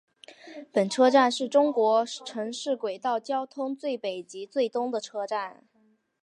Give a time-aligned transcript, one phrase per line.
[0.71, 5.63] 本车站是中国城市轨道交通最北及最东的车站。